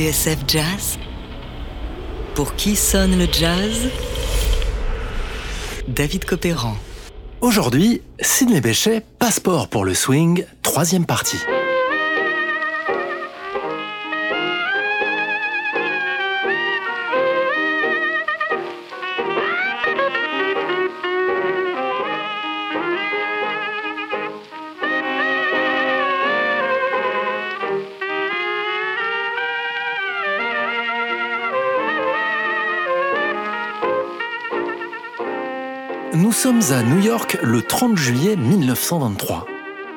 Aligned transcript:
TSF 0.00 0.38
Jazz 0.48 0.98
Pour 2.34 2.54
qui 2.54 2.74
sonne 2.74 3.18
le 3.18 3.26
jazz? 3.30 3.90
David 5.88 6.24
Copéran. 6.24 6.74
Aujourd'hui, 7.42 8.00
Sidney 8.18 8.62
Bechet, 8.62 9.02
passeport 9.18 9.68
pour 9.68 9.84
le 9.84 9.92
swing, 9.92 10.46
troisième 10.62 11.04
partie. 11.04 11.36
À 36.72 36.84
New 36.84 37.00
York 37.00 37.36
le 37.42 37.62
30 37.62 37.96
juillet 37.96 38.36
1923. 38.36 39.44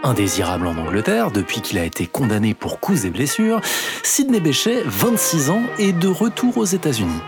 Indésirable 0.02 0.66
en 0.66 0.76
Angleterre 0.76 1.30
depuis 1.30 1.62
qu'il 1.62 1.78
a 1.78 1.86
été 1.86 2.08
condamné 2.08 2.56
pour 2.56 2.80
coups 2.80 3.06
et 3.06 3.12
blessures, 3.12 3.62
Sidney 4.02 4.40
Bechet, 4.40 4.82
26 4.86 5.52
ans, 5.52 5.62
est 5.78 5.92
de 5.92 6.08
retour 6.08 6.58
aux 6.58 6.66
États-Unis. 6.66 7.22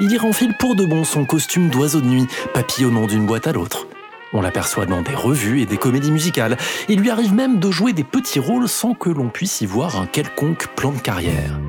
Il 0.00 0.10
y 0.10 0.18
renfile 0.18 0.56
pour 0.58 0.74
de 0.74 0.84
bon 0.84 1.04
son 1.04 1.24
costume 1.24 1.68
d'oiseau 1.68 2.00
de 2.00 2.06
nuit, 2.06 2.26
papillonnant 2.54 3.06
d'une 3.06 3.26
boîte 3.26 3.46
à 3.46 3.52
l'autre. 3.52 3.86
On 4.32 4.40
l'aperçoit 4.40 4.86
dans 4.86 5.02
des 5.02 5.14
revues 5.14 5.60
et 5.60 5.66
des 5.66 5.76
comédies 5.76 6.10
musicales. 6.10 6.56
Il 6.88 6.98
lui 6.98 7.10
arrive 7.10 7.34
même 7.34 7.60
de 7.60 7.70
jouer 7.70 7.92
des 7.92 8.04
petits 8.04 8.40
rôles 8.40 8.68
sans 8.68 8.94
que 8.94 9.10
l'on 9.10 9.28
puisse 9.28 9.60
y 9.60 9.66
voir 9.66 10.00
un 10.00 10.06
quelconque 10.06 10.66
plan 10.74 10.90
de 10.90 10.98
carrière. 10.98 11.60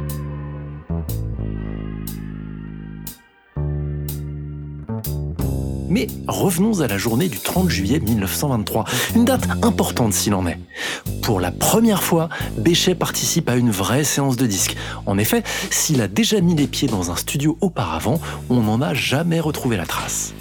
Mais 5.89 6.07
revenons 6.27 6.81
à 6.81 6.87
la 6.87 6.97
journée 6.97 7.29
du 7.29 7.39
30 7.39 7.69
juillet 7.69 7.99
1923, 7.99 8.85
une 9.15 9.25
date 9.25 9.47
importante 9.63 10.13
s'il 10.13 10.33
en 10.33 10.45
est. 10.47 10.59
Pour 11.21 11.39
la 11.39 11.51
première 11.51 12.03
fois, 12.03 12.29
Béchet 12.57 12.95
participe 12.95 13.49
à 13.49 13.55
une 13.55 13.71
vraie 13.71 14.03
séance 14.03 14.37
de 14.37 14.45
disques. 14.45 14.75
En 15.05 15.17
effet, 15.17 15.43
s'il 15.69 16.01
a 16.01 16.07
déjà 16.07 16.41
mis 16.41 16.55
les 16.55 16.67
pieds 16.67 16.87
dans 16.87 17.11
un 17.11 17.15
studio 17.15 17.57
auparavant, 17.61 18.19
on 18.49 18.61
n'en 18.61 18.81
a 18.81 18.93
jamais 18.93 19.39
retrouvé 19.39 19.77
la 19.77 19.85
trace. 19.85 20.33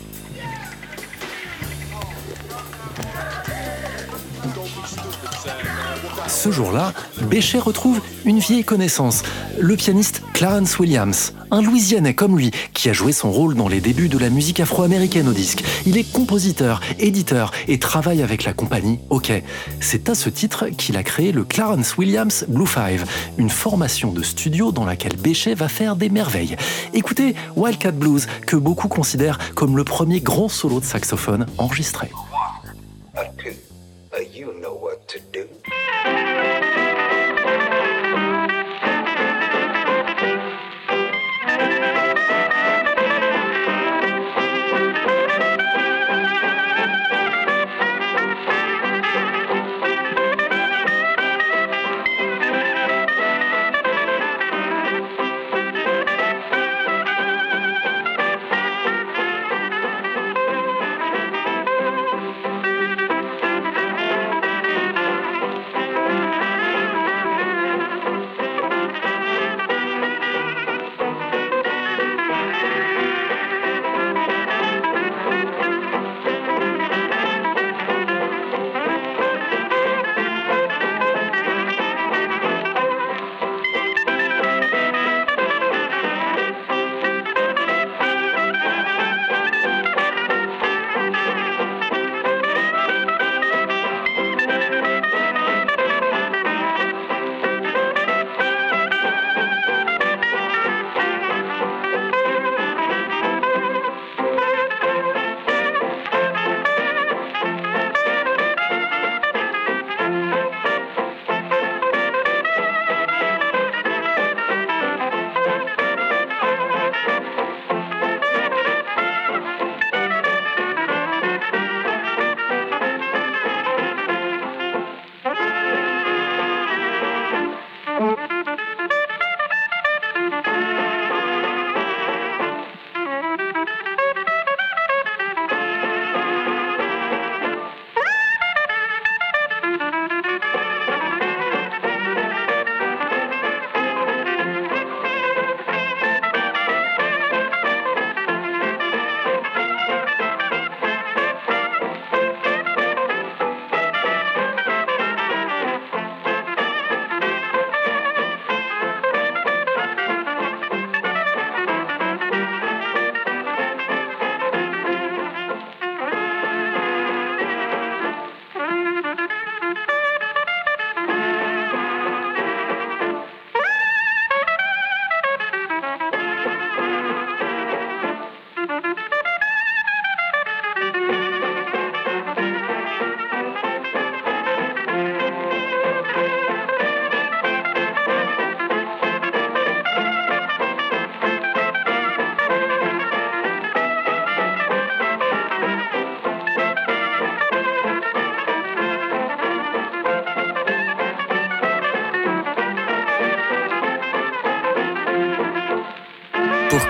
Ce 6.37 6.51
jour-là, 6.51 6.92
Béchet 7.31 7.59
retrouve 7.59 7.98
une 8.27 8.41
vieille 8.41 8.62
connaissance, 8.62 9.23
le 9.59 9.75
pianiste 9.75 10.23
Clarence 10.34 10.78
Williams, 10.78 11.33
un 11.51 11.62
Louisianais 11.62 12.12
comme 12.12 12.37
lui, 12.37 12.51
qui 12.75 12.91
a 12.91 12.93
joué 12.93 13.12
son 13.12 13.33
rôle 13.33 13.55
dans 13.55 13.69
les 13.69 13.81
débuts 13.81 14.11
de 14.11 14.19
la 14.19 14.28
musique 14.28 14.61
afro-américaine 14.61 15.28
au 15.28 15.33
disque. 15.33 15.65
Il 15.87 15.97
est 15.97 16.05
compositeur, 16.05 16.83
éditeur 16.98 17.53
et 17.69 17.78
travaille 17.78 18.23
avec 18.23 18.45
la 18.45 18.53
compagnie 18.53 18.98
OK. 19.09 19.33
C'est 19.81 20.11
à 20.11 20.15
ce 20.15 20.28
titre 20.28 20.67
qu'il 20.69 20.98
a 20.98 21.03
créé 21.03 21.33
le 21.33 21.43
Clarence 21.43 21.97
Williams 21.97 22.45
Blue 22.48 22.67
Five, 22.67 23.06
une 23.39 23.50
formation 23.50 24.12
de 24.12 24.23
studio 24.23 24.73
dans 24.73 24.84
laquelle 24.84 25.16
Béchet 25.16 25.55
va 25.55 25.69
faire 25.69 25.97
des 25.97 26.10
merveilles. 26.10 26.56
Écoutez 26.93 27.34
Wildcat 27.56 27.93
Blues, 27.93 28.27
que 28.47 28.56
beaucoup 28.56 28.89
considèrent 28.89 29.39
comme 29.55 29.75
le 29.75 29.84
premier 29.84 30.21
grand 30.21 30.50
solo 30.50 30.81
de 30.81 30.84
saxophone 30.84 31.47
enregistré. 31.56 32.10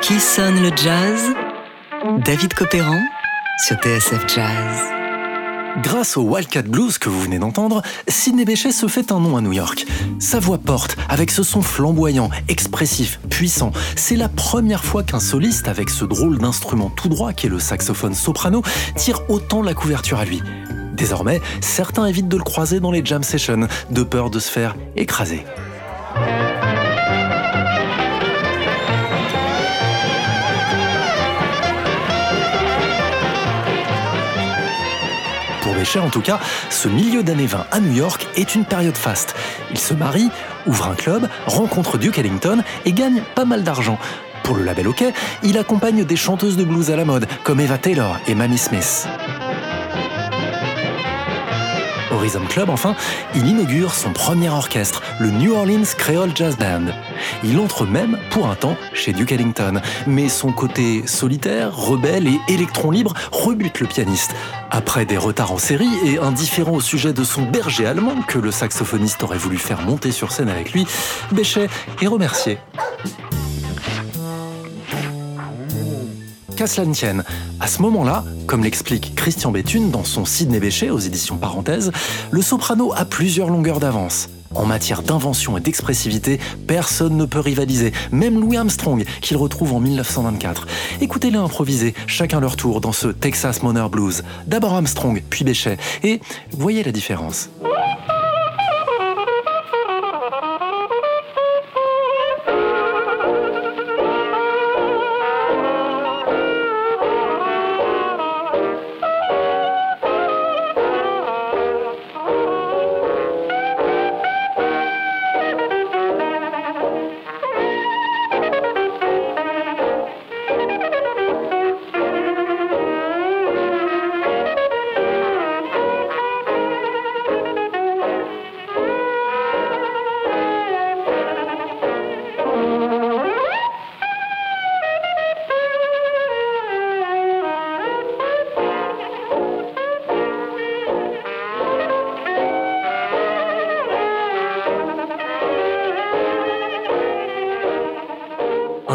Qui 0.06 0.20
sonne 0.20 0.62
le 0.62 0.70
jazz? 0.76 1.34
David 2.24 2.54
Copéran 2.54 3.00
sur 3.66 3.74
TSF 3.78 4.24
Jazz. 4.32 4.78
Grâce 5.82 6.16
au 6.16 6.22
Wildcat 6.22 6.62
Blues 6.62 6.96
que 6.98 7.08
vous 7.08 7.20
venez 7.20 7.40
d'entendre, 7.40 7.82
Sidney 8.06 8.44
Bechet 8.44 8.70
se 8.70 8.86
fait 8.86 9.10
un 9.10 9.18
nom 9.18 9.36
à 9.36 9.40
New 9.40 9.52
York. 9.52 9.84
Sa 10.20 10.38
voix 10.38 10.58
porte, 10.58 10.96
avec 11.08 11.32
ce 11.32 11.42
son 11.42 11.60
flamboyant, 11.60 12.30
expressif, 12.46 13.18
puissant. 13.30 13.72
C'est 13.96 14.14
la 14.14 14.28
première 14.28 14.84
fois 14.84 15.02
qu'un 15.02 15.18
soliste, 15.18 15.66
avec 15.66 15.90
ce 15.90 16.04
drôle 16.04 16.38
d'instrument 16.38 16.88
tout 16.90 17.08
droit 17.08 17.32
qu'est 17.32 17.48
le 17.48 17.58
saxophone 17.58 18.14
soprano, 18.14 18.62
tire 18.94 19.22
autant 19.28 19.60
la 19.60 19.74
couverture 19.74 20.20
à 20.20 20.24
lui. 20.24 20.40
Désormais, 20.92 21.40
certains 21.60 22.06
évitent 22.06 22.28
de 22.28 22.36
le 22.36 22.44
croiser 22.44 22.78
dans 22.78 22.92
les 22.92 23.04
jam 23.04 23.24
sessions, 23.24 23.66
de 23.90 24.02
peur 24.04 24.30
de 24.30 24.38
se 24.38 24.52
faire 24.52 24.76
écraser. 24.94 25.44
En 35.94 36.10
tout 36.10 36.20
cas, 36.20 36.40
ce 36.68 36.88
milieu 36.88 37.22
d'années 37.22 37.46
20 37.46 37.66
à 37.70 37.80
New 37.80 37.92
York 37.92 38.26
est 38.34 38.54
une 38.56 38.64
période 38.64 38.96
faste. 38.96 39.36
Il 39.70 39.78
se 39.78 39.94
marie, 39.94 40.30
ouvre 40.66 40.88
un 40.88 40.94
club, 40.94 41.28
rencontre 41.46 41.96
Duke 41.96 42.18
Ellington 42.18 42.62
et 42.84 42.92
gagne 42.92 43.22
pas 43.34 43.44
mal 43.44 43.62
d'argent. 43.62 43.98
Pour 44.42 44.56
le 44.56 44.64
label 44.64 44.88
OK, 44.88 45.04
il 45.42 45.56
accompagne 45.56 46.04
des 46.04 46.16
chanteuses 46.16 46.56
de 46.56 46.64
blues 46.64 46.90
à 46.90 46.96
la 46.96 47.04
mode, 47.04 47.26
comme 47.44 47.60
Eva 47.60 47.78
Taylor 47.78 48.18
et 48.26 48.34
Mamie 48.34 48.58
Smith. 48.58 49.06
Club, 52.48 52.70
enfin, 52.70 52.96
il 53.34 53.46
inaugure 53.46 53.94
son 53.94 54.12
premier 54.12 54.48
orchestre, 54.48 55.02
le 55.20 55.30
New 55.30 55.54
Orleans 55.54 55.84
Creole 55.96 56.32
Jazz 56.34 56.56
Band. 56.56 56.92
Il 57.44 57.58
entre 57.60 57.86
même, 57.86 58.18
pour 58.30 58.48
un 58.48 58.56
temps, 58.56 58.76
chez 58.92 59.12
Duke 59.12 59.32
Ellington, 59.32 59.80
mais 60.06 60.28
son 60.28 60.50
côté 60.50 61.06
solitaire, 61.06 61.76
rebelle 61.76 62.26
et 62.26 62.40
électron 62.48 62.90
libre 62.90 63.14
rebute 63.30 63.78
le 63.80 63.86
pianiste. 63.86 64.34
Après 64.70 65.06
des 65.06 65.16
retards 65.16 65.52
en 65.52 65.58
série 65.58 65.88
et 66.04 66.18
indifférent 66.18 66.72
au 66.72 66.80
sujet 66.80 67.12
de 67.12 67.22
son 67.22 67.42
berger 67.42 67.86
allemand 67.86 68.16
que 68.26 68.38
le 68.38 68.50
saxophoniste 68.50 69.22
aurait 69.22 69.38
voulu 69.38 69.56
faire 69.56 69.82
monter 69.82 70.10
sur 70.10 70.32
scène 70.32 70.48
avec 70.48 70.72
lui, 70.72 70.86
Béchet 71.30 71.68
est 72.02 72.06
remercié. 72.06 72.58
Qu'à 76.56 76.66
cela. 76.66 76.86
À 77.60 77.66
ce 77.66 77.82
moment-là, 77.82 78.24
comme 78.46 78.64
l'explique 78.64 79.14
Christian 79.14 79.50
Béthune 79.50 79.90
dans 79.90 80.04
son 80.04 80.24
Sidney 80.24 80.60
Béchet 80.60 80.90
aux 80.90 80.98
éditions 80.98 81.36
Parenthèses, 81.36 81.92
le 82.30 82.42
soprano 82.42 82.92
a 82.96 83.04
plusieurs 83.04 83.48
longueurs 83.48 83.80
d'avance. 83.80 84.28
En 84.54 84.64
matière 84.64 85.02
d'invention 85.02 85.58
et 85.58 85.60
d'expressivité, 85.60 86.40
personne 86.66 87.16
ne 87.16 87.26
peut 87.26 87.40
rivaliser, 87.40 87.92
même 88.10 88.40
Louis 88.40 88.56
Armstrong, 88.56 89.04
qu'il 89.20 89.36
retrouve 89.36 89.74
en 89.74 89.80
1924. 89.80 90.66
Écoutez-les 91.00 91.36
improviser, 91.36 91.94
chacun 92.06 92.40
leur 92.40 92.56
tour, 92.56 92.80
dans 92.80 92.92
ce 92.92 93.08
Texas 93.08 93.62
Moner 93.62 93.86
Blues. 93.90 94.22
D'abord 94.46 94.72
Armstrong, 94.72 95.22
puis 95.28 95.44
Béchet, 95.44 95.76
et 96.04 96.20
voyez 96.52 96.82
la 96.82 96.92
différence. 96.92 97.50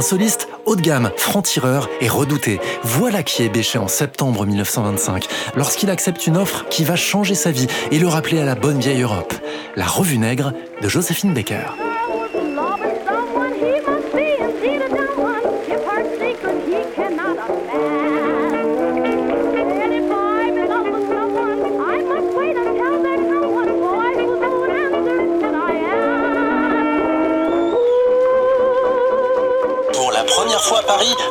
Un 0.01 0.03
soliste 0.03 0.47
haut 0.65 0.75
de 0.75 0.81
gamme, 0.81 1.11
franc-tireur 1.15 1.87
et 2.01 2.07
redouté. 2.07 2.59
Voilà 2.81 3.21
qui 3.21 3.43
est 3.43 3.49
bêché 3.49 3.77
en 3.77 3.87
septembre 3.87 4.47
1925, 4.47 5.27
lorsqu'il 5.55 5.91
accepte 5.91 6.25
une 6.25 6.37
offre 6.37 6.65
qui 6.71 6.83
va 6.83 6.95
changer 6.95 7.35
sa 7.35 7.51
vie 7.51 7.67
et 7.91 7.99
le 7.99 8.07
rappeler 8.07 8.39
à 8.39 8.45
la 8.45 8.55
bonne 8.55 8.79
vieille 8.79 9.03
Europe. 9.03 9.31
La 9.75 9.85
Revue 9.85 10.17
Nègre 10.17 10.53
de 10.81 10.89
Joséphine 10.89 11.35
Baker. 11.35 11.90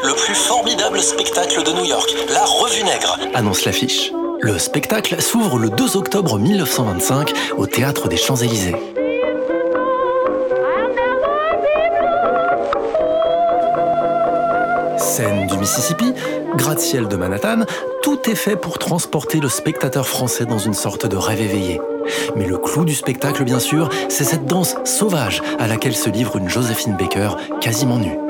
Le 0.04 0.14
plus 0.14 0.34
formidable 0.34 1.00
spectacle 1.00 1.62
de 1.62 1.72
New 1.72 1.84
York, 1.84 2.14
la 2.32 2.44
Revue 2.44 2.84
Nègre. 2.84 3.18
Annonce 3.34 3.64
l'affiche. 3.64 4.12
Le 4.40 4.58
spectacle 4.58 5.20
s'ouvre 5.20 5.58
le 5.58 5.68
2 5.70 5.96
octobre 5.96 6.38
1925 6.38 7.32
au 7.56 7.66
Théâtre 7.66 8.08
des 8.08 8.16
Champs-Élysées. 8.16 8.76
Scène 14.96 15.46
du 15.46 15.58
Mississippi, 15.58 16.14
gratte-ciel 16.56 17.08
de 17.08 17.16
Manhattan, 17.16 17.64
tout 18.02 18.18
est 18.30 18.34
fait 18.34 18.56
pour 18.56 18.78
transporter 18.78 19.40
le 19.40 19.48
spectateur 19.48 20.06
français 20.06 20.46
dans 20.46 20.58
une 20.58 20.74
sorte 20.74 21.06
de 21.06 21.16
rêve 21.16 21.40
éveillé. 21.40 21.80
Mais 22.36 22.46
le 22.46 22.56
clou 22.56 22.84
du 22.84 22.94
spectacle, 22.94 23.44
bien 23.44 23.60
sûr, 23.60 23.90
c'est 24.08 24.24
cette 24.24 24.46
danse 24.46 24.74
sauvage 24.84 25.42
à 25.58 25.66
laquelle 25.66 25.96
se 25.96 26.08
livre 26.08 26.36
une 26.36 26.48
Josephine 26.48 26.96
Baker 26.96 27.30
quasiment 27.60 27.98
nue. 27.98 28.29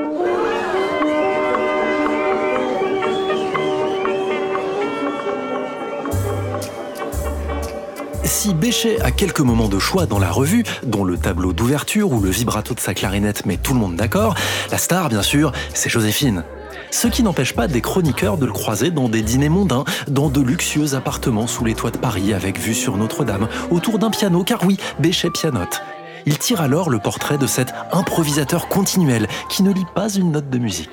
Béchet 8.71 9.01
a 9.01 9.11
quelques 9.11 9.41
moments 9.41 9.67
de 9.67 9.79
choix 9.79 10.05
dans 10.05 10.17
la 10.17 10.31
revue, 10.31 10.63
dont 10.83 11.03
le 11.03 11.17
tableau 11.17 11.51
d'ouverture 11.51 12.09
ou 12.09 12.21
le 12.21 12.29
vibrato 12.29 12.73
de 12.73 12.79
sa 12.79 12.93
clarinette 12.93 13.45
met 13.45 13.57
tout 13.57 13.73
le 13.73 13.81
monde 13.81 13.97
d'accord, 13.97 14.33
la 14.71 14.77
star, 14.77 15.09
bien 15.09 15.23
sûr, 15.23 15.51
c'est 15.73 15.89
Joséphine. 15.89 16.45
Ce 16.89 17.09
qui 17.09 17.21
n'empêche 17.21 17.51
pas 17.51 17.67
des 17.67 17.81
chroniqueurs 17.81 18.37
de 18.37 18.45
le 18.45 18.53
croiser 18.53 18.89
dans 18.89 19.09
des 19.09 19.23
dîners 19.23 19.49
mondains, 19.49 19.83
dans 20.07 20.29
de 20.29 20.39
luxueux 20.39 20.95
appartements 20.95 21.47
sous 21.47 21.65
les 21.65 21.75
toits 21.75 21.91
de 21.91 21.97
Paris 21.97 22.33
avec 22.33 22.57
vue 22.59 22.73
sur 22.73 22.95
Notre-Dame, 22.95 23.49
autour 23.71 23.99
d'un 23.99 24.09
piano, 24.09 24.45
car 24.45 24.63
oui, 24.65 24.77
Béchet 24.99 25.31
pianote. 25.31 25.81
Il 26.25 26.37
tire 26.37 26.61
alors 26.61 26.89
le 26.89 26.99
portrait 26.99 27.37
de 27.37 27.47
cet 27.47 27.73
improvisateur 27.91 28.69
continuel 28.69 29.27
qui 29.49 29.63
ne 29.63 29.73
lit 29.73 29.87
pas 29.93 30.07
une 30.07 30.31
note 30.31 30.49
de 30.49 30.59
musique. 30.59 30.91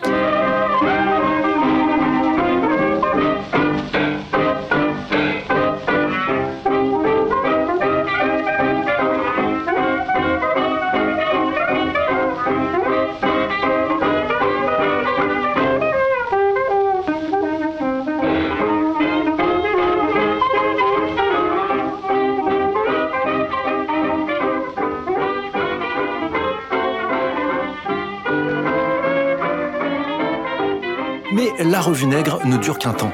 La 31.59 31.81
revue 31.81 32.07
Nègre 32.07 32.41
ne 32.45 32.57
dure 32.57 32.79
qu'un 32.79 32.93
temps. 32.93 33.13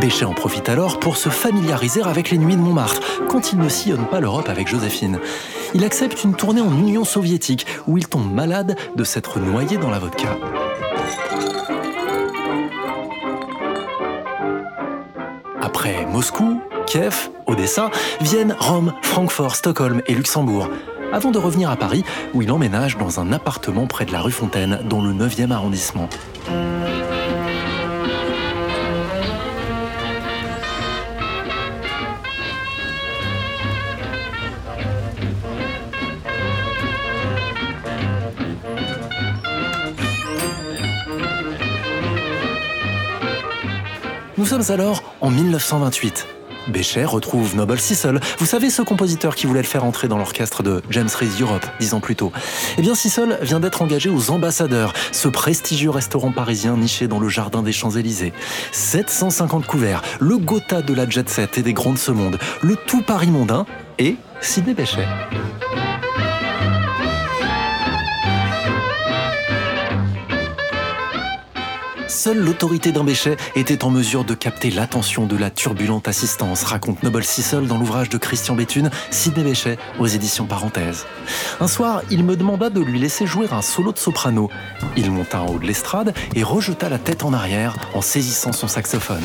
Béchet 0.00 0.24
en 0.24 0.34
profite 0.34 0.68
alors 0.68 0.98
pour 0.98 1.16
se 1.16 1.28
familiariser 1.28 2.02
avec 2.02 2.30
les 2.30 2.38
nuits 2.38 2.56
de 2.56 2.60
Montmartre, 2.60 3.00
quand 3.28 3.52
il 3.52 3.58
ne 3.58 3.68
sillonne 3.68 4.06
pas 4.06 4.20
l'Europe 4.20 4.48
avec 4.48 4.68
Joséphine. 4.68 5.18
Il 5.74 5.84
accepte 5.84 6.24
une 6.24 6.34
tournée 6.34 6.60
en 6.60 6.70
Union 6.70 7.04
soviétique, 7.04 7.66
où 7.86 7.98
il 7.98 8.06
tombe 8.06 8.32
malade 8.32 8.76
de 8.94 9.04
s'être 9.04 9.38
noyé 9.40 9.76
dans 9.76 9.90
la 9.90 9.98
vodka. 9.98 10.36
Après 15.60 16.06
Moscou, 16.06 16.60
Kiev, 16.86 17.30
Odessa, 17.46 17.90
viennent 18.20 18.56
Rome, 18.58 18.92
Francfort, 19.02 19.56
Stockholm 19.56 20.02
et 20.06 20.14
Luxembourg 20.14 20.68
avant 21.12 21.30
de 21.30 21.38
revenir 21.38 21.70
à 21.70 21.76
Paris 21.76 22.04
où 22.34 22.42
il 22.42 22.50
emménage 22.50 22.96
dans 22.98 23.20
un 23.20 23.32
appartement 23.32 23.86
près 23.86 24.04
de 24.04 24.12
la 24.12 24.20
rue 24.20 24.32
Fontaine 24.32 24.80
dans 24.88 25.02
le 25.02 25.12
9e 25.12 25.50
arrondissement. 25.50 26.08
Nous 44.46 44.62
sommes 44.62 44.72
alors 44.72 45.02
en 45.20 45.28
1928. 45.28 46.24
Béchet 46.68 47.04
retrouve 47.04 47.56
Noble 47.56 47.80
Sissel. 47.80 48.20
Vous 48.38 48.46
savez 48.46 48.70
ce 48.70 48.80
compositeur 48.80 49.34
qui 49.34 49.44
voulait 49.44 49.62
le 49.62 49.66
faire 49.66 49.82
entrer 49.82 50.06
dans 50.06 50.18
l'orchestre 50.18 50.62
de 50.62 50.84
James 50.90 51.08
Reese 51.12 51.40
Europe 51.40 51.66
dix 51.80 51.94
ans 51.94 52.00
plus 52.00 52.14
tôt. 52.14 52.30
Eh 52.78 52.82
bien, 52.82 52.94
Sissel 52.94 53.40
vient 53.42 53.58
d'être 53.58 53.82
engagé 53.82 54.08
aux 54.08 54.30
Ambassadeurs, 54.30 54.92
ce 55.10 55.26
prestigieux 55.26 55.90
restaurant 55.90 56.30
parisien 56.30 56.76
niché 56.76 57.08
dans 57.08 57.18
le 57.18 57.28
jardin 57.28 57.64
des 57.64 57.72
Champs-Élysées. 57.72 58.32
750 58.70 59.66
couverts, 59.66 60.02
le 60.20 60.38
Gotha 60.38 60.80
de 60.80 60.94
la 60.94 61.10
jet 61.10 61.28
set 61.28 61.58
et 61.58 61.62
des 61.62 61.72
grands 61.72 61.94
de 61.94 61.98
ce 61.98 62.12
monde, 62.12 62.38
le 62.62 62.76
tout 62.76 63.02
Paris 63.02 63.32
mondain 63.32 63.66
et 63.98 64.14
Sidney 64.40 64.74
Béchet. 64.74 65.08
Seule 72.16 72.38
l'autorité 72.38 72.92
d'un 72.92 73.04
Béchet 73.04 73.36
était 73.56 73.84
en 73.84 73.90
mesure 73.90 74.24
de 74.24 74.32
capter 74.32 74.70
l'attention 74.70 75.26
de 75.26 75.36
la 75.36 75.50
turbulente 75.50 76.08
assistance, 76.08 76.64
raconte 76.64 77.02
Noble 77.02 77.22
Sissel 77.22 77.66
dans 77.66 77.76
l'ouvrage 77.76 78.08
de 78.08 78.16
Christian 78.16 78.54
Béthune, 78.54 78.90
Sidney 79.10 79.44
Béchet, 79.44 79.76
aux 79.98 80.06
éditions 80.06 80.46
Parenthèses. 80.46 81.04
Un 81.60 81.68
soir, 81.68 82.00
il 82.10 82.24
me 82.24 82.34
demanda 82.34 82.70
de 82.70 82.80
lui 82.80 82.98
laisser 82.98 83.26
jouer 83.26 83.48
un 83.50 83.60
solo 83.60 83.92
de 83.92 83.98
soprano. 83.98 84.48
Il 84.96 85.10
monta 85.10 85.42
en 85.42 85.48
haut 85.48 85.58
de 85.58 85.66
l'estrade 85.66 86.14
et 86.34 86.42
rejeta 86.42 86.88
la 86.88 86.98
tête 86.98 87.22
en 87.22 87.34
arrière 87.34 87.76
en 87.92 88.00
saisissant 88.00 88.52
son 88.52 88.66
saxophone. 88.66 89.20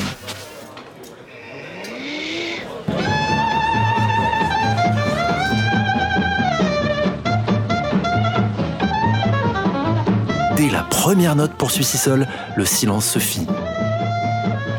Première 11.02 11.34
note 11.34 11.54
poursuit 11.54 11.82
Sissel, 11.82 12.28
le 12.54 12.64
silence 12.64 13.04
se 13.06 13.18
fit. 13.18 13.48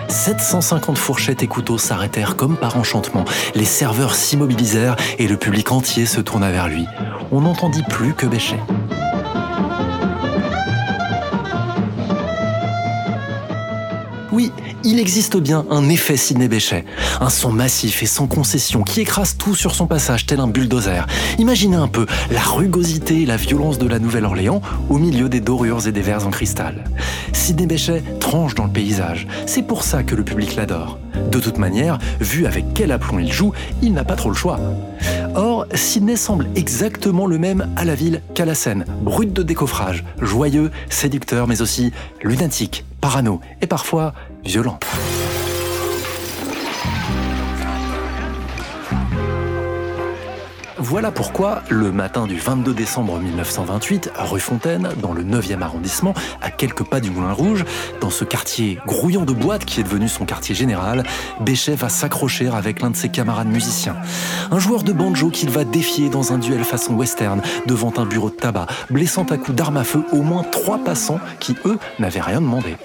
750 0.08 0.98
fourchettes 0.98 1.44
et 1.44 1.48
couteaux 1.48 1.78
s'arrêtèrent 1.78 2.38
comme 2.38 2.56
par 2.56 2.78
enchantement. 2.78 3.26
Les 3.56 3.66
serveurs 3.66 4.16
s'immobilisèrent 4.16 4.96
et 5.20 5.28
le 5.28 5.36
public 5.36 5.74
entier 5.74 6.06
se 6.06 6.22
tourna 6.22 6.50
vers 6.50 6.70
lui. 6.70 6.88
On 7.34 7.42
n'entendit 7.42 7.84
plus 7.84 8.14
que 8.14 8.26
Béchet. 8.26 8.62
Oui, 14.34 14.52
il 14.84 14.98
existe 14.98 15.38
bien 15.38 15.64
un 15.70 15.88
effet 15.90 16.18
Sidney 16.18 16.48
Béchet, 16.48 16.86
un 17.22 17.30
son 17.30 17.52
massif 17.52 18.02
et 18.02 18.08
sans 18.08 18.26
concession 18.26 18.82
qui 18.82 19.02
écrase 19.02 19.38
tout 19.38 19.54
sur 19.54 19.76
son 19.76 19.86
passage 19.86 20.26
tel 20.26 20.40
un 20.40 20.48
bulldozer. 20.48 21.06
Imaginez 21.38 21.76
un 21.76 21.88
peu 21.88 22.08
la 22.32 22.42
rugosité 22.42 23.22
et 23.22 23.26
la 23.28 23.38
violence 23.38 23.78
de 23.78 23.88
la 23.88 24.00
Nouvelle-Orléans 24.00 24.60
au 24.90 24.98
milieu 24.98 25.30
des 25.30 25.40
dorures 25.40 25.86
et 25.86 25.92
des 25.92 26.02
verres 26.02 26.26
en 26.26 26.32
cristal. 26.32 26.84
Sidney 27.32 27.68
Béchet 27.68 28.04
tranche 28.20 28.56
dans 28.56 28.66
le 28.66 28.72
paysage, 28.72 29.28
c'est 29.46 29.62
pour 29.62 29.84
ça 29.84 30.02
que 30.02 30.16
le 30.16 30.24
public 30.24 30.56
l'adore. 30.56 30.98
De 31.32 31.40
toute 31.40 31.60
manière, 31.60 32.00
vu 32.20 32.48
avec 32.48 32.74
quel 32.74 32.92
aplomb 32.92 33.20
il 33.20 33.32
joue, 33.32 33.54
il 33.84 33.94
n'a 33.94 34.04
pas 34.04 34.16
trop 34.16 34.30
le 34.30 34.36
choix. 34.36 34.60
Or, 35.36 35.68
Sidney 35.76 36.16
semble 36.16 36.48
exactement 36.56 37.28
le 37.28 37.38
même 37.38 37.68
à 37.76 37.86
la 37.86 37.94
ville 37.94 38.24
qu'à 38.34 38.46
la 38.46 38.56
scène, 38.56 38.86
brut 39.04 39.32
de 39.32 39.44
décoffrage, 39.44 40.04
joyeux, 40.20 40.72
séducteur, 40.90 41.46
mais 41.46 41.62
aussi 41.62 41.92
lunatique, 42.24 42.84
parano 43.04 43.42
et 43.62 43.68
parfois 43.68 44.14
violent. 44.46 44.80
Voilà 50.94 51.10
pourquoi, 51.10 51.64
le 51.70 51.92
matin 51.92 52.28
du 52.28 52.38
22 52.38 52.72
décembre 52.72 53.18
1928, 53.18 54.12
à 54.16 54.26
rue 54.26 54.40
Fontaine, 54.40 54.90
dans 55.02 55.12
le 55.12 55.24
9e 55.24 55.64
arrondissement, 55.64 56.14
à 56.40 56.52
quelques 56.52 56.84
pas 56.84 57.00
du 57.00 57.10
Moulin 57.10 57.34
Rouge, 57.34 57.66
dans 58.00 58.12
ce 58.12 58.24
quartier 58.24 58.78
grouillant 58.86 59.26
de 59.26 59.34
boîtes 59.34 59.66
qui 59.66 59.80
est 59.80 59.84
devenu 59.84 60.08
son 60.08 60.26
quartier 60.26 60.54
général, 60.54 61.04
Béchet 61.42 61.74
va 61.74 61.90
s'accrocher 61.90 62.48
avec 62.48 62.80
l'un 62.80 62.92
de 62.92 62.96
ses 62.96 63.10
camarades 63.10 63.48
musiciens. 63.48 63.96
Un 64.52 64.60
joueur 64.60 64.84
de 64.84 64.94
banjo 64.94 65.32
qu'il 65.32 65.50
va 65.50 65.64
défier 65.64 66.10
dans 66.10 66.32
un 66.32 66.38
duel 66.38 66.64
façon 66.64 66.94
western 66.94 67.42
devant 67.66 67.92
un 67.98 68.06
bureau 68.06 68.30
de 68.30 68.36
tabac, 68.36 68.68
blessant 68.92 69.26
à 69.32 69.38
coups 69.38 69.58
d'arme 69.58 69.78
à 69.78 69.84
feu 69.84 70.04
au 70.12 70.22
moins 70.22 70.44
trois 70.44 70.78
passants 70.78 71.20
qui, 71.40 71.56
eux, 71.66 71.80
n'avaient 71.98 72.22
rien 72.22 72.40
demandé. 72.40 72.76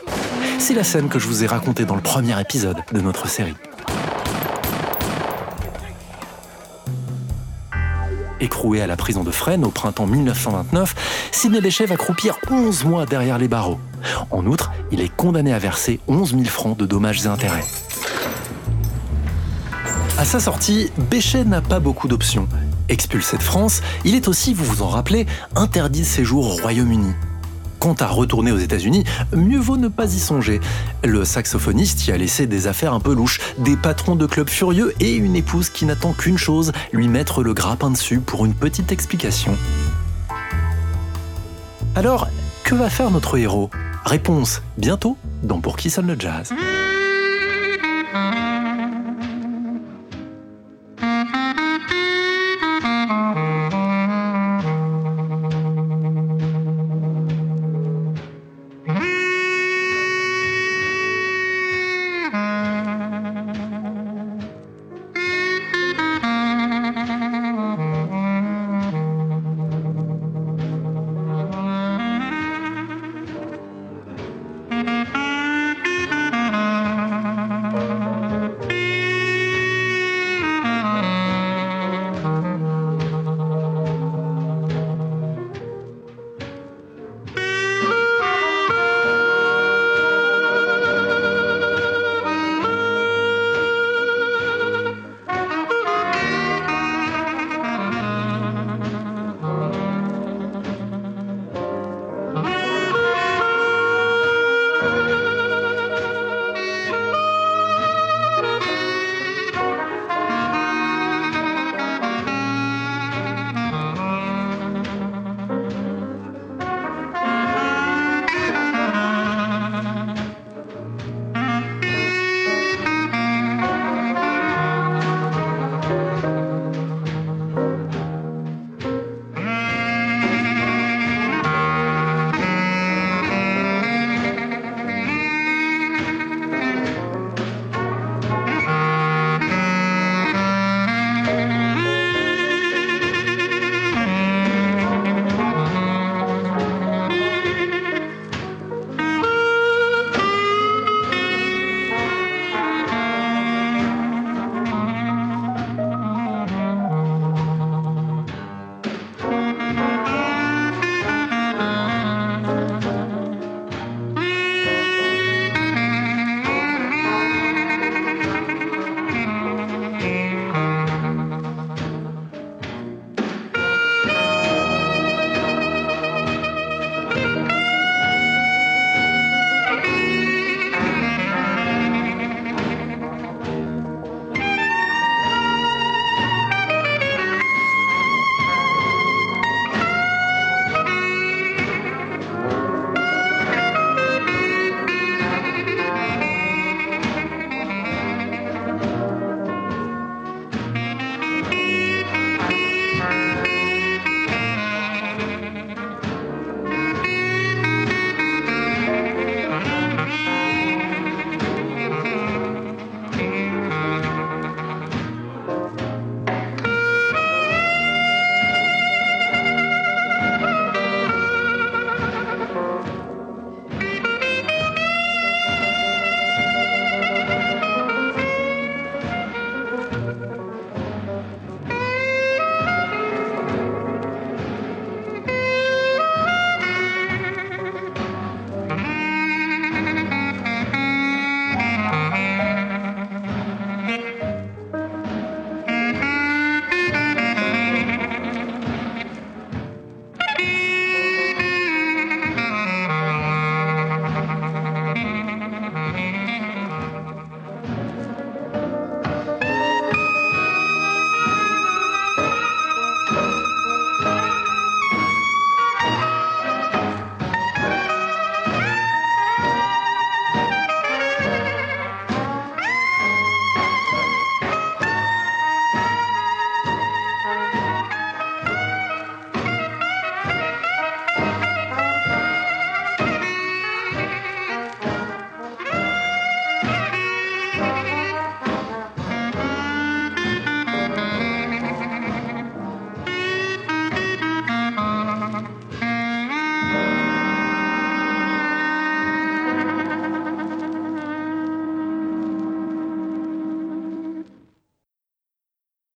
C'est 0.58 0.72
la 0.72 0.82
scène 0.82 1.10
que 1.10 1.18
je 1.18 1.26
vous 1.26 1.44
ai 1.44 1.46
racontée 1.46 1.84
dans 1.84 1.94
le 1.94 2.00
premier 2.00 2.40
épisode 2.40 2.78
de 2.90 3.02
notre 3.02 3.28
série. 3.28 3.54
Écroué 8.40 8.80
à 8.80 8.86
la 8.86 8.96
prison 8.96 9.24
de 9.24 9.30
Fresnes 9.30 9.64
au 9.64 9.70
printemps 9.70 10.06
1929, 10.06 10.94
Sidney 11.32 11.60
Béchet 11.60 11.86
va 11.86 11.96
croupir 11.96 12.38
11 12.50 12.84
mois 12.84 13.06
derrière 13.06 13.38
les 13.38 13.48
barreaux. 13.48 13.80
En 14.30 14.46
outre, 14.46 14.70
il 14.92 15.00
est 15.00 15.14
condamné 15.14 15.52
à 15.52 15.58
verser 15.58 16.00
11 16.08 16.30
000 16.30 16.44
francs 16.44 16.76
de 16.76 16.86
dommages 16.86 17.24
et 17.24 17.28
intérêts. 17.28 17.64
À 20.18 20.24
sa 20.24 20.40
sortie, 20.40 20.90
Béchet 21.10 21.44
n'a 21.44 21.60
pas 21.60 21.80
beaucoup 21.80 22.08
d'options. 22.08 22.48
Expulsé 22.88 23.36
de 23.36 23.42
France, 23.42 23.82
il 24.04 24.14
est 24.14 24.28
aussi, 24.28 24.54
vous 24.54 24.64
vous 24.64 24.82
en 24.82 24.88
rappelez, 24.88 25.26
interdit 25.54 26.00
de 26.00 26.06
séjour 26.06 26.46
au 26.46 26.62
Royaume-Uni. 26.62 27.12
Quant 27.78 27.94
à 27.94 28.06
retourner 28.06 28.50
aux 28.50 28.58
États-Unis, 28.58 29.04
mieux 29.34 29.58
vaut 29.58 29.76
ne 29.76 29.88
pas 29.88 30.12
y 30.12 30.18
songer. 30.18 30.60
Le 31.04 31.24
saxophoniste 31.24 32.06
y 32.06 32.12
a 32.12 32.16
laissé 32.16 32.46
des 32.46 32.66
affaires 32.66 32.92
un 32.92 33.00
peu 33.00 33.14
louches, 33.14 33.40
des 33.58 33.76
patrons 33.76 34.16
de 34.16 34.26
clubs 34.26 34.50
furieux 34.50 34.94
et 35.00 35.14
une 35.14 35.36
épouse 35.36 35.70
qui 35.70 35.84
n'attend 35.84 36.12
qu'une 36.12 36.38
chose, 36.38 36.72
lui 36.92 37.08
mettre 37.08 37.42
le 37.42 37.54
grappin 37.54 37.90
dessus 37.90 38.18
pour 38.18 38.44
une 38.46 38.54
petite 38.54 38.90
explication. 38.90 39.56
Alors, 41.94 42.28
que 42.64 42.74
va 42.74 42.90
faire 42.90 43.10
notre 43.10 43.38
héros? 43.38 43.70
Réponse 44.04 44.62
bientôt 44.76 45.16
dans 45.42 45.60
Pour 45.60 45.76
qui 45.76 45.90
sonne 45.90 46.06
le 46.06 46.16
jazz. 46.18 46.52